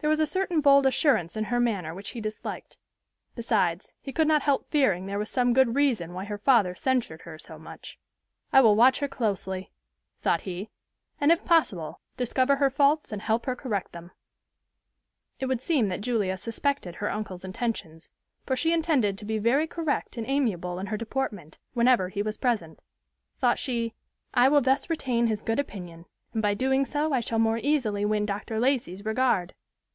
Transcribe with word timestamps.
There 0.00 0.08
was 0.08 0.20
a 0.20 0.28
certain 0.28 0.60
bold 0.60 0.86
assurance 0.86 1.36
in 1.36 1.42
her 1.42 1.58
manner 1.58 1.92
which 1.92 2.10
he 2.10 2.20
disliked. 2.20 2.78
Besides, 3.34 3.92
he 4.00 4.12
could 4.12 4.28
not 4.28 4.42
help 4.42 4.70
fearing 4.70 5.04
there 5.06 5.18
was 5.18 5.28
some 5.28 5.52
good 5.52 5.74
reason 5.74 6.12
why 6.14 6.24
her 6.24 6.38
father 6.38 6.76
censured 6.76 7.22
her 7.22 7.36
so 7.36 7.58
much. 7.58 7.98
"I 8.52 8.60
will 8.60 8.76
watch 8.76 9.00
her 9.00 9.08
closely," 9.08 9.72
thought 10.22 10.42
he, 10.42 10.70
"and 11.20 11.32
if 11.32 11.44
possible, 11.44 12.00
discover 12.16 12.54
her 12.56 12.70
faults 12.70 13.10
and 13.10 13.20
help 13.20 13.44
her 13.46 13.56
correct 13.56 13.90
them." 13.90 14.12
It 15.40 15.46
would 15.46 15.60
seem 15.60 15.88
that 15.88 16.00
Julia 16.00 16.36
suspected 16.36 16.94
her 16.94 17.10
uncle's 17.10 17.44
intentions, 17.44 18.08
for 18.46 18.54
she 18.54 18.72
intended 18.72 19.18
to 19.18 19.24
be 19.24 19.38
very 19.38 19.66
correct 19.66 20.16
and 20.16 20.26
amiable 20.28 20.78
in 20.78 20.86
her 20.86 20.96
deportment, 20.96 21.58
whenever 21.74 22.08
he 22.08 22.22
was 22.22 22.38
present. 22.38 22.78
Thought 23.40 23.58
she, 23.58 23.94
"I 24.32 24.48
will 24.48 24.60
thus 24.60 24.88
retain 24.88 25.26
his 25.26 25.42
good 25.42 25.58
opinion; 25.58 26.06
and 26.32 26.40
by 26.40 26.52
so 26.52 26.58
doing 26.58 26.86
I 26.94 27.18
shall 27.18 27.40
more 27.40 27.58
easily 27.58 28.04
win 28.04 28.26
Dr. 28.26 28.60
Lacey's 28.60 29.04
regard." 29.04 29.54